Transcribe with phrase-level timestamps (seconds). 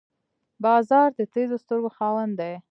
[0.63, 2.53] باز د تېزو سترګو خاوند دی